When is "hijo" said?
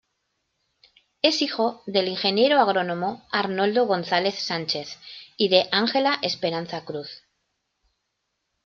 1.43-1.83